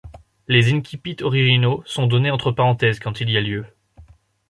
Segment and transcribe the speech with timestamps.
[0.47, 3.67] Les incipits originaux sont donnés entre parenthèses quand il y a lieu.